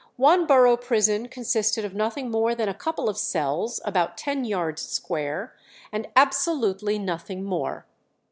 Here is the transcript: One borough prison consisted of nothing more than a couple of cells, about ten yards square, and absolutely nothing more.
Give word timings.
One 0.17 0.47
borough 0.47 0.77
prison 0.77 1.27
consisted 1.27 1.85
of 1.85 1.93
nothing 1.93 2.31
more 2.31 2.55
than 2.55 2.67
a 2.67 2.73
couple 2.73 3.07
of 3.07 3.19
cells, 3.19 3.79
about 3.85 4.17
ten 4.17 4.45
yards 4.45 4.81
square, 4.81 5.53
and 5.91 6.07
absolutely 6.15 6.97
nothing 6.97 7.43
more. 7.43 7.85